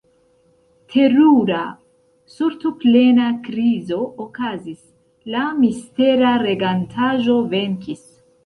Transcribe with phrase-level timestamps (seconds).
[0.93, 1.59] Terura,
[2.37, 4.83] sortoplena krizo okazis:
[5.35, 8.07] la mistera regantaĵo venkis.